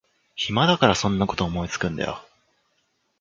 [0.35, 2.25] 暇だからそんなこと思いつくんだよ